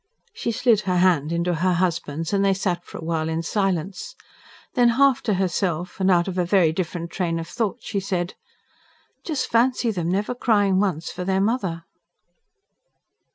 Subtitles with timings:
[0.33, 4.15] She slid her hand into her husband's and they sat for a while in silence.
[4.73, 8.33] Then, half to herself, and out of a very different train of thought she said:
[9.23, 11.83] "Just fancy them never crying once for their mother."